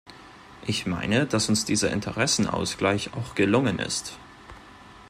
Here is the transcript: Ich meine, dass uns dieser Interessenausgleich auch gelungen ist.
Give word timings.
Ich 0.65 0.87
meine, 0.87 1.27
dass 1.27 1.47
uns 1.47 1.63
dieser 1.63 1.91
Interessenausgleich 1.91 3.13
auch 3.13 3.35
gelungen 3.35 3.77
ist. 3.77 4.17